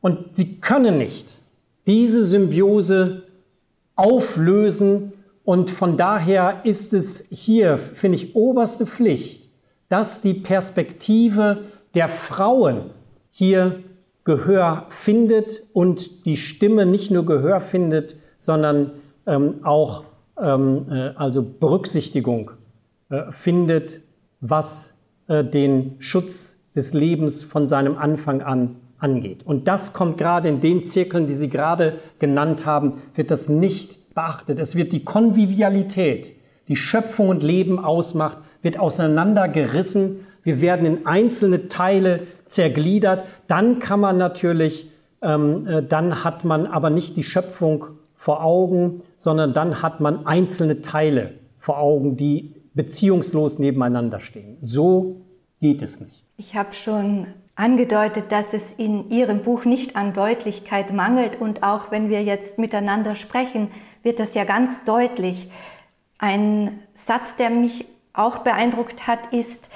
[0.02, 1.36] Und sie können nicht
[1.88, 3.24] diese Symbiose
[3.96, 9.50] auflösen und von daher ist es hier, finde ich, oberste Pflicht,
[9.90, 12.92] dass die Perspektive der Frauen
[13.30, 13.84] hier
[14.24, 18.92] Gehör findet und die Stimme nicht nur Gehör findet, sondern
[19.26, 20.04] ähm, auch
[20.40, 22.52] ähm, äh, also Berücksichtigung
[23.10, 24.02] äh, findet,
[24.40, 29.46] was äh, den Schutz des Lebens von seinem Anfang an angeht.
[29.46, 34.14] Und das kommt gerade in den Zirkeln, die Sie gerade genannt haben, wird das nicht
[34.14, 34.60] beachtet.
[34.60, 36.34] Es wird die Konvivialität,
[36.68, 40.28] die Schöpfung und Leben ausmacht, wird auseinandergerissen.
[40.44, 43.26] Wir werden in einzelne Teile zergliedert.
[43.48, 44.90] Dann kann man natürlich,
[45.22, 47.86] ähm, äh, dann hat man aber nicht die Schöpfung
[48.16, 54.58] vor Augen, sondern dann hat man einzelne Teile vor Augen, die beziehungslos nebeneinander stehen.
[54.62, 55.22] So
[55.60, 56.26] geht es nicht.
[56.38, 61.92] Ich habe schon angedeutet, dass es in Ihrem Buch nicht an Deutlichkeit mangelt und auch
[61.92, 63.70] wenn wir jetzt miteinander sprechen,
[64.04, 65.50] wird das ja ganz deutlich.
[66.18, 69.70] Ein Satz, der mich auch beeindruckt hat, ist,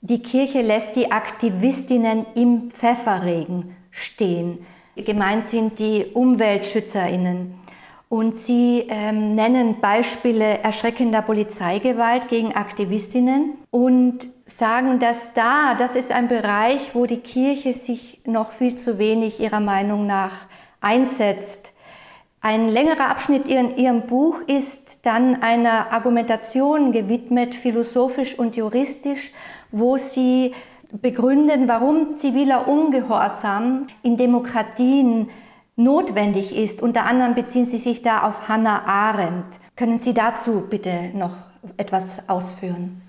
[0.00, 4.58] die Kirche lässt die Aktivistinnen im Pfefferregen stehen.
[4.96, 7.54] Gemeint sind die Umweltschützerinnen.
[8.08, 16.12] Und sie ähm, nennen Beispiele erschreckender Polizeigewalt gegen Aktivistinnen und sagen, dass da, das ist
[16.12, 20.32] ein Bereich, wo die Kirche sich noch viel zu wenig ihrer Meinung nach
[20.80, 21.72] einsetzt.
[22.40, 29.32] Ein längerer Abschnitt in Ihrem Buch ist dann einer Argumentation gewidmet, philosophisch und juristisch,
[29.70, 30.54] wo Sie
[31.00, 35.28] begründen, warum ziviler Ungehorsam in Demokratien
[35.76, 36.82] notwendig ist.
[36.82, 39.60] Unter anderem beziehen Sie sich da auf Hannah Arendt.
[39.76, 41.36] Können Sie dazu bitte noch
[41.76, 43.02] etwas ausführen?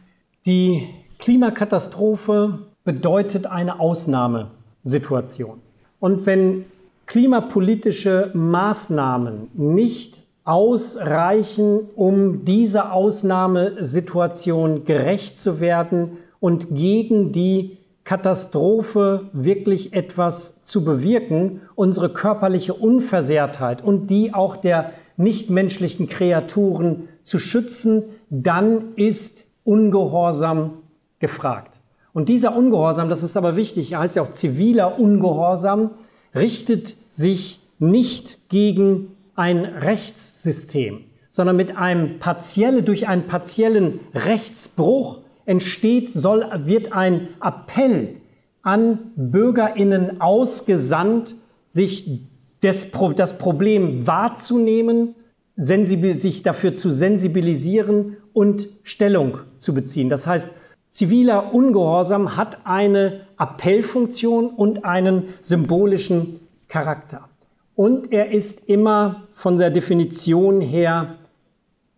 [0.46, 0.90] Die
[1.20, 5.62] Klimakatastrophe bedeutet eine Ausnahmesituation.
[6.00, 6.66] Und wenn
[7.06, 19.94] klimapolitische Maßnahmen nicht ausreichen, um dieser Ausnahmesituation gerecht zu werden und gegen die Katastrophe wirklich
[19.94, 28.96] etwas zu bewirken, unsere körperliche Unversehrtheit und die auch der nichtmenschlichen Kreaturen zu schützen, dann
[28.96, 30.84] ist Ungehorsam
[31.20, 31.82] gefragt.
[32.14, 35.92] Und dieser Ungehorsam, das ist aber wichtig, heißt ja auch ziviler Ungehorsam,
[36.34, 46.10] richtet sich nicht gegen ein Rechtssystem, sondern mit einem partielle, durch einen partiellen Rechtsbruch entsteht,
[46.10, 48.18] soll, wird ein Appell
[48.62, 51.36] an BürgerInnen ausgesandt,
[51.68, 52.22] sich
[52.62, 55.16] des, das Problem wahrzunehmen,
[55.56, 60.10] sich dafür zu sensibilisieren und Stellung zu beziehen.
[60.10, 60.52] Das heißt,
[60.90, 67.30] ziviler Ungehorsam hat eine Appellfunktion und einen symbolischen Charakter.
[67.76, 71.16] Und er ist immer von der Definition her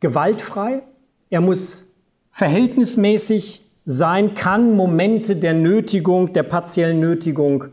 [0.01, 0.83] gewaltfrei.
[1.29, 1.88] Er muss
[2.31, 7.65] verhältnismäßig sein, kann Momente der Nötigung, der partiellen Nötigung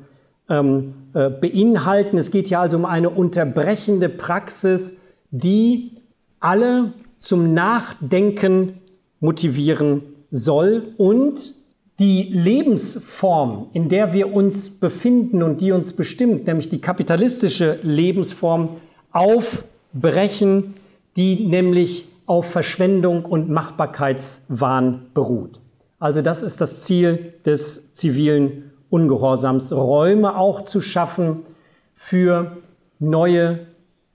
[0.48, 2.18] ähm, äh, beinhalten.
[2.18, 4.96] Es geht hier also um eine unterbrechende Praxis,
[5.30, 5.92] die
[6.40, 8.74] alle zum Nachdenken
[9.20, 11.54] motivieren soll und
[11.98, 18.76] die Lebensform, in der wir uns befinden und die uns bestimmt, nämlich die kapitalistische Lebensform,
[19.12, 20.74] aufbrechen,
[21.16, 25.60] die nämlich auf Verschwendung und Machbarkeitswahn beruht.
[25.98, 31.44] Also das ist das Ziel des zivilen Ungehorsams, Räume auch zu schaffen
[31.94, 32.58] für
[32.98, 33.66] neue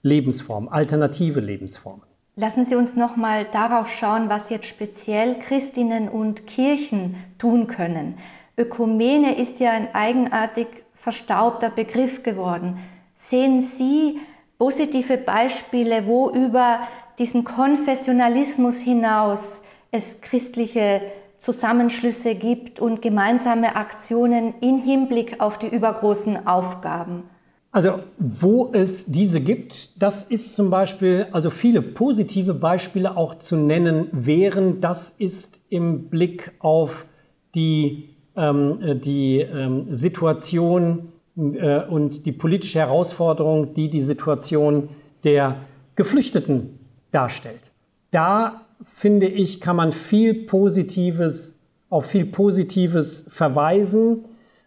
[0.02, 2.02] Lebensformen, alternative Lebensformen.
[2.36, 8.14] Lassen Sie uns noch mal darauf schauen, was jetzt speziell Christinnen und Kirchen tun können.
[8.56, 12.78] Ökumene ist ja ein eigenartig verstaubter Begriff geworden.
[13.16, 14.18] Sehen Sie
[14.58, 16.80] positive Beispiele, wo über
[17.22, 21.00] diesen Konfessionalismus hinaus es christliche
[21.38, 27.22] Zusammenschlüsse gibt und gemeinsame Aktionen in Hinblick auf die übergroßen Aufgaben?
[27.70, 33.54] Also wo es diese gibt, das ist zum Beispiel, also viele positive Beispiele auch zu
[33.54, 37.06] nennen wären, das ist im Blick auf
[37.54, 44.88] die, ähm, die ähm, Situation äh, und die politische Herausforderung, die die Situation
[45.22, 45.56] der
[45.94, 46.80] Geflüchteten
[47.12, 47.70] darstellt.
[48.10, 54.24] Da finde ich, kann man viel Positives, auf viel Positives verweisen.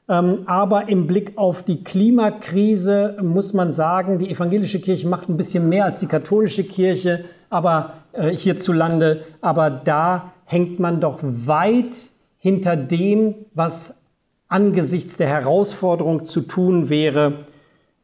[0.07, 5.37] Ähm, aber im Blick auf die Klimakrise muss man sagen, die evangelische Kirche macht ein
[5.37, 9.23] bisschen mehr als die katholische Kirche, aber äh, hierzulande.
[9.41, 13.99] Aber da hängt man doch weit hinter dem, was
[14.47, 17.45] angesichts der Herausforderung zu tun wäre,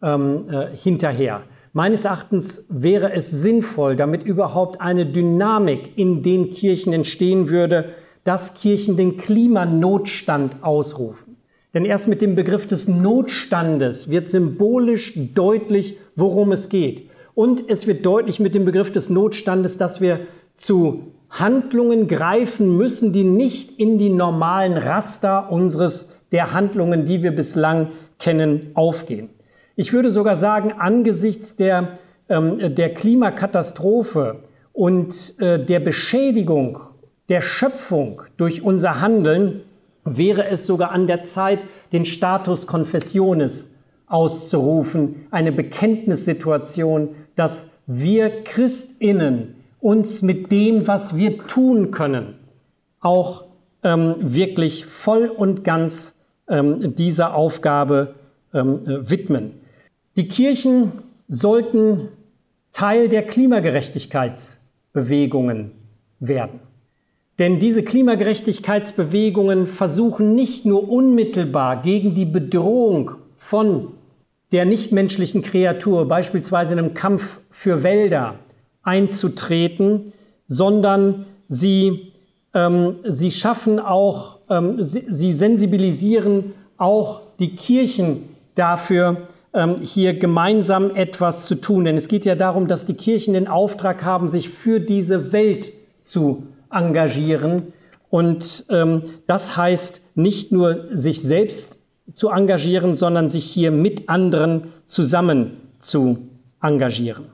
[0.01, 1.43] ähm, äh, hinterher.
[1.73, 7.93] Meines Erachtens wäre es sinnvoll, damit überhaupt eine Dynamik in den Kirchen entstehen würde,
[8.25, 11.37] dass Kirchen den Klimanotstand ausrufen.
[11.73, 17.09] Denn erst mit dem Begriff des Notstandes wird symbolisch deutlich, worum es geht.
[17.33, 23.13] Und es wird deutlich mit dem Begriff des Notstandes, dass wir zu Handlungen greifen müssen,
[23.13, 29.29] die nicht in die normalen Raster unseres der Handlungen, die wir bislang kennen, aufgehen.
[29.75, 34.39] Ich würde sogar sagen, angesichts der, ähm, der Klimakatastrophe
[34.73, 36.79] und äh, der Beschädigung
[37.29, 39.61] der Schöpfung durch unser Handeln
[40.03, 43.71] wäre es sogar an der Zeit, den Status Confessiones
[44.07, 52.35] auszurufen, eine Bekenntnissituation, dass wir Christinnen uns mit dem, was wir tun können,
[52.99, 53.45] auch
[53.83, 56.15] ähm, wirklich voll und ganz
[56.49, 58.15] ähm, dieser Aufgabe
[58.53, 59.60] ähm, äh, widmen.
[60.17, 60.91] Die Kirchen
[61.27, 62.09] sollten
[62.73, 65.71] Teil der Klimagerechtigkeitsbewegungen
[66.19, 66.59] werden.
[67.39, 73.93] Denn diese Klimagerechtigkeitsbewegungen versuchen nicht nur unmittelbar gegen die Bedrohung von
[74.51, 78.35] der nichtmenschlichen Kreatur, beispielsweise in einem Kampf für Wälder,
[78.83, 80.13] einzutreten,
[80.45, 82.11] sondern sie,
[82.53, 89.27] ähm, sie schaffen auch, ähm, sie, sie, sensibilisieren auch die Kirchen dafür,
[89.81, 91.83] hier gemeinsam etwas zu tun.
[91.83, 95.73] Denn es geht ja darum, dass die Kirchen den Auftrag haben, sich für diese Welt
[96.03, 97.73] zu engagieren.
[98.09, 101.79] Und ähm, das heißt nicht nur sich selbst
[102.11, 106.29] zu engagieren, sondern sich hier mit anderen zusammen zu
[106.61, 107.25] engagieren.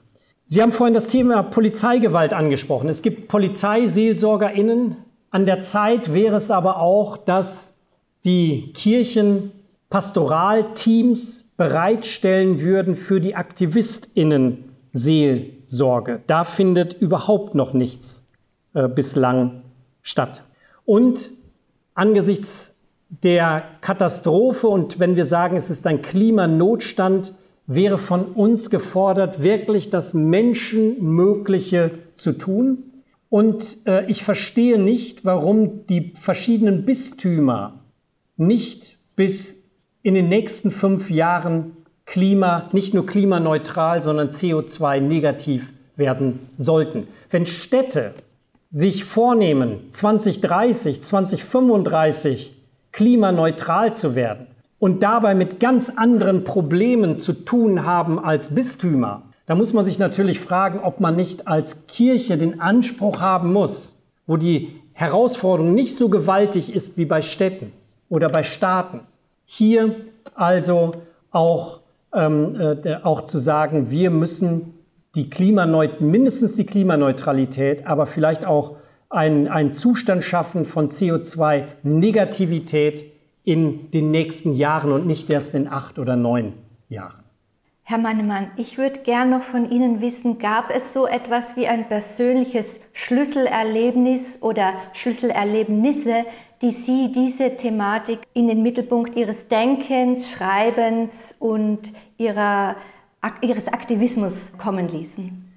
[0.45, 2.87] Sie haben vorhin das Thema Polizeigewalt angesprochen.
[2.89, 4.95] Es gibt Polizeiseelsorgerinnen.
[5.29, 7.75] An der Zeit wäre es aber auch, dass
[8.23, 9.51] die Kirchen
[9.89, 16.21] Pastoralteams bereitstellen würden für die Aktivistinnen Seelsorge.
[16.27, 18.25] Da findet überhaupt noch nichts
[18.73, 19.63] äh, bislang
[20.01, 20.43] statt.
[20.85, 21.31] Und
[21.93, 22.75] angesichts
[23.09, 27.33] der Katastrophe und wenn wir sagen, es ist ein Klimanotstand,
[27.65, 32.83] wäre von uns gefordert, wirklich das Menschenmögliche zu tun.
[33.29, 37.83] Und äh, ich verstehe nicht, warum die verschiedenen Bistümer
[38.37, 39.56] nicht bis
[40.07, 47.07] in den nächsten fünf Jahren Klima, nicht nur klimaneutral, sondern CO2-negativ werden sollten.
[47.29, 48.13] Wenn Städte
[48.71, 52.53] sich vornehmen, 2030, 2035
[52.93, 54.47] klimaneutral zu werden,
[54.79, 59.99] und dabei mit ganz anderen Problemen zu tun haben als Bistümer, da muss man sich
[59.99, 65.97] natürlich fragen, ob man nicht als Kirche den Anspruch haben muss, wo die Herausforderung nicht
[65.97, 67.73] so gewaltig ist wie bei Städten
[68.07, 69.01] oder bei Staaten.
[69.49, 69.95] Hier
[70.35, 70.91] also
[71.31, 71.79] auch,
[72.13, 74.73] ähm, äh, auch zu sagen, wir müssen
[75.15, 78.75] die Klimaneut mindestens die Klimaneutralität, aber vielleicht auch
[79.09, 83.05] einen Zustand schaffen von CO2-Negativität
[83.45, 86.51] in den nächsten Jahren und nicht erst in acht oder neun
[86.89, 87.23] Jahren.
[87.89, 91.87] Herr Mannemann, ich würde gern noch von Ihnen wissen, gab es so etwas wie ein
[91.87, 96.25] persönliches Schlüsselerlebnis oder Schlüsselerlebnisse,
[96.61, 102.75] die Sie diese Thematik in den Mittelpunkt Ihres Denkens, Schreibens und ihrer,
[103.41, 105.49] Ihres Aktivismus kommen ließen?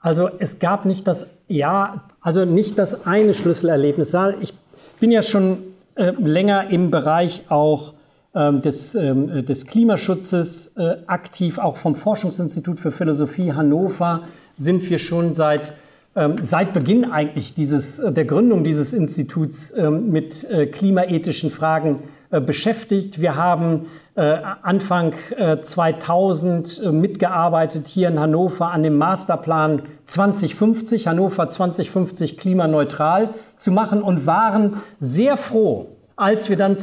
[0.00, 4.16] Also es gab nicht das, ja, also nicht das eine Schlüsselerlebnis.
[4.40, 4.54] Ich
[4.98, 5.58] bin ja schon
[5.96, 7.92] äh, länger im Bereich auch
[8.36, 14.24] des, ähm, des Klimaschutzes äh, aktiv, auch vom Forschungsinstitut für Philosophie Hannover
[14.56, 15.72] sind wir schon seit
[16.14, 23.20] ähm, seit Beginn eigentlich dieses, äh, der Gründung dieses Instituts mit klimaethischen Fragen beschäftigt.
[23.20, 25.12] Wir haben Anfang
[25.60, 34.26] 2000 mitgearbeitet hier in Hannover an dem Masterplan 2050, Hannover 2050 klimaneutral zu machen und
[34.26, 36.78] waren sehr froh, als wir dann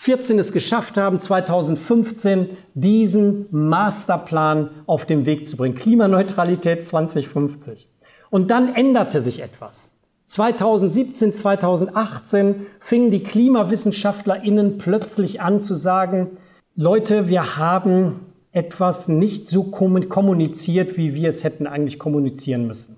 [0.00, 5.74] 2014 es geschafft haben, 2015 diesen Masterplan auf den Weg zu bringen.
[5.74, 7.88] Klimaneutralität 2050.
[8.30, 9.90] Und dann änderte sich etwas.
[10.24, 16.30] 2017, 2018 fingen die KlimawissenschaftlerInnen plötzlich an zu sagen,
[16.76, 18.20] Leute, wir haben
[18.52, 22.96] etwas nicht so kommuniziert, wie wir es hätten eigentlich kommunizieren müssen.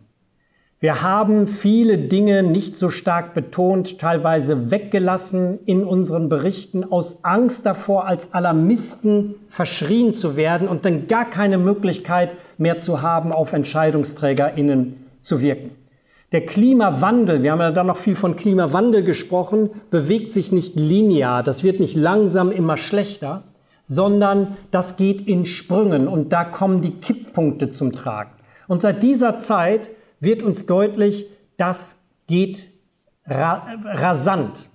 [0.83, 7.67] Wir haben viele Dinge nicht so stark betont, teilweise weggelassen in unseren Berichten aus Angst
[7.67, 13.53] davor, als Alarmisten verschrien zu werden und dann gar keine Möglichkeit mehr zu haben, auf
[13.53, 15.73] EntscheidungsträgerInnen zu wirken.
[16.33, 21.43] Der Klimawandel, wir haben ja da noch viel von Klimawandel gesprochen, bewegt sich nicht linear,
[21.43, 23.43] das wird nicht langsam immer schlechter,
[23.83, 28.31] sondern das geht in Sprüngen und da kommen die Kipppunkte zum Tragen.
[28.67, 29.91] Und seit dieser Zeit
[30.21, 32.69] wird uns deutlich, das geht
[33.27, 34.69] ra rasant.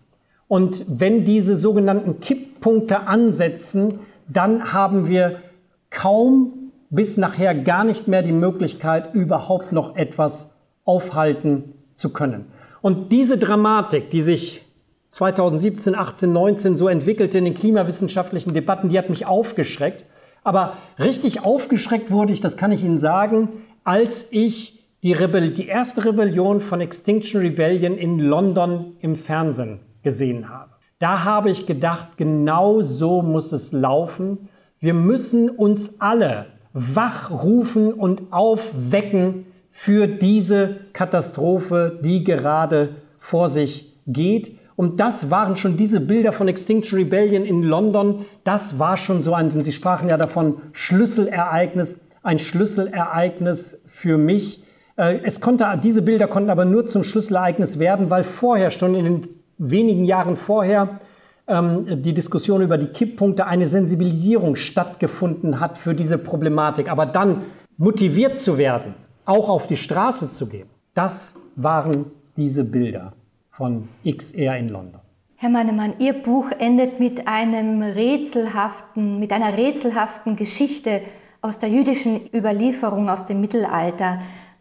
[0.48, 5.42] Und wenn diese sogenannten Kipppunkte ansetzen, dann haben wir
[5.90, 12.46] kaum bis nachher gar nicht mehr die Möglichkeit, überhaupt noch etwas aufhalten zu können.
[12.82, 14.62] Und diese Dramatik, die sich
[15.10, 20.06] 2017, 18, 19 so entwickelte in den klimawissenschaftlichen Debatten, die hat mich aufgeschreckt.
[20.44, 23.50] Aber richtig aufgeschreckt wurde ich, das kann ich Ihnen sagen,
[23.84, 24.75] als ich
[25.06, 30.72] die, Rebell die erste Rebellion von Extinction Rebellion in London im Fernsehen gesehen habe.
[30.98, 34.50] Da habe ich gedacht, genau so muss es laufen.
[34.80, 44.58] Wir müssen uns alle wachrufen und aufwecken für diese Katastrophe, die gerade vor sich geht.
[44.76, 48.26] Und das waren schon diese Bilder von Extinction Rebellion in London.
[48.44, 54.65] Das war schon so ein, und Sie sprachen ja davon, Schlüsselereignis, ein Schlüsselereignis für mich,
[54.98, 59.28] es konnte, diese Bilder konnten aber nur zum Schlüsselereignis werden, weil vorher, schon in den
[59.58, 61.00] wenigen Jahren vorher,
[61.48, 66.90] ähm, die Diskussion über die Kipppunkte eine Sensibilisierung stattgefunden hat für diese Problematik.
[66.90, 67.44] Aber dann
[67.78, 68.94] motiviert zu werden,
[69.26, 73.14] auch auf die Straße zu gehen, das waren diese Bilder
[73.50, 75.02] von XR in London.
[75.38, 81.02] Herr Mannemann, Ihr Buch endet mit einem rätselhaften, mit einer rätselhaften Geschichte
[81.42, 84.20] aus der jüdischen Überlieferung aus dem Mittelalter.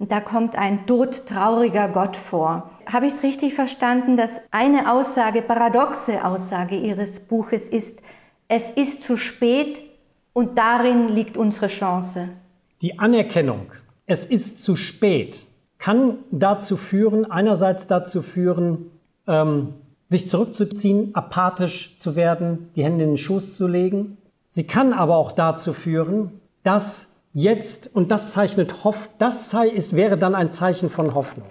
[0.09, 2.71] Da kommt ein todtrauriger Gott vor.
[2.87, 8.01] Habe ich es richtig verstanden, dass eine Aussage, paradoxe Aussage Ihres Buches ist,
[8.49, 9.81] es ist zu spät
[10.33, 12.29] und darin liegt unsere Chance?
[12.83, 13.73] Die Anerkennung,
[14.07, 15.47] es ist zu spät,
[15.79, 18.91] kann dazu führen, einerseits dazu führen,
[19.27, 19.75] ähm,
[20.07, 24.19] sich zurückzuziehen, apathisch zu werden, die Hände in den Schoß zu legen.
[24.49, 29.95] Sie kann aber auch dazu führen, dass jetzt, und das zeichnet Hoff, das sei, ist,
[29.95, 31.49] wäre dann ein Zeichen von Hoffnung.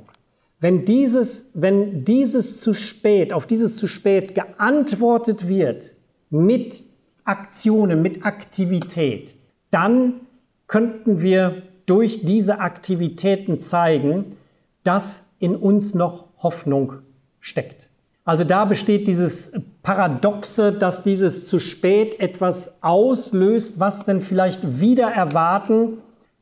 [0.60, 5.96] Wenn dieses, wenn dieses zu spät, auf dieses zu spät geantwortet wird
[6.30, 6.84] mit
[7.26, 9.36] Aktionen, mit Aktivität,
[9.70, 10.22] dann
[10.68, 14.38] könnten wir durch diese Aktivitäten zeigen,
[14.84, 16.94] dass in uns noch Hoffnung
[17.42, 17.90] steckt.
[18.26, 19.52] Also da besteht dieses
[19.82, 25.98] Paradoxe, dass dieses zu spät etwas auslöst, was denn vielleicht wieder erwarten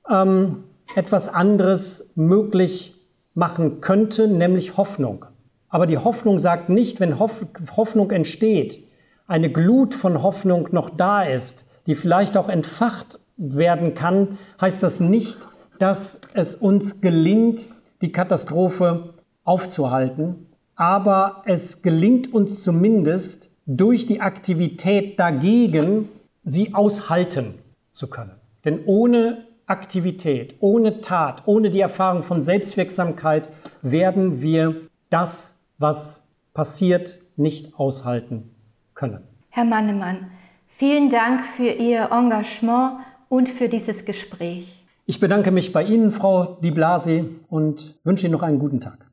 [0.09, 0.63] ähm,
[0.95, 2.95] etwas anderes möglich
[3.33, 5.25] machen könnte, nämlich Hoffnung.
[5.69, 8.83] Aber die Hoffnung sagt nicht, wenn Hoff Hoffnung entsteht,
[9.25, 14.99] eine Glut von Hoffnung noch da ist, die vielleicht auch entfacht werden kann, heißt das
[14.99, 15.47] nicht,
[15.79, 17.67] dass es uns gelingt,
[18.01, 19.13] die Katastrophe
[19.43, 20.47] aufzuhalten,
[20.81, 26.09] aber es gelingt uns zumindest durch die Aktivität dagegen,
[26.41, 27.53] sie aushalten
[27.91, 28.31] zu können.
[28.65, 33.51] Denn ohne Aktivität, ohne Tat, ohne die Erfahrung von Selbstwirksamkeit
[33.83, 34.75] werden wir
[35.11, 36.23] das, was
[36.55, 38.49] passiert, nicht aushalten
[38.95, 39.21] können.
[39.49, 40.31] Herr Mannemann,
[40.65, 44.83] vielen Dank für Ihr Engagement und für dieses Gespräch.
[45.05, 49.10] Ich bedanke mich bei Ihnen, Frau Di Blasi, und wünsche Ihnen noch einen guten Tag.